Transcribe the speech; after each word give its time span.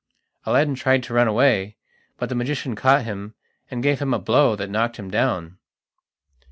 Aladdin 0.47 0.73
tried 0.73 1.03
to 1.03 1.13
run 1.13 1.27
away, 1.27 1.77
but 2.17 2.27
the 2.27 2.33
magician 2.33 2.75
caught 2.75 3.03
him 3.05 3.35
and 3.69 3.83
gave 3.83 3.99
him 3.99 4.15
a 4.15 4.19
blow 4.19 4.55
that 4.55 4.67
knocked 4.71 4.97
him 4.97 5.11
down. 5.11 5.59